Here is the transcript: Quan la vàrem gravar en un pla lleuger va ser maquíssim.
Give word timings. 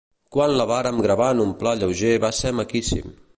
Quan 0.35 0.53
la 0.59 0.65
vàrem 0.71 1.01
gravar 1.07 1.27
en 1.35 1.43
un 1.45 1.51
pla 1.61 1.75
lleuger 1.83 2.11
va 2.25 2.33
ser 2.39 2.55
maquíssim. 2.63 3.15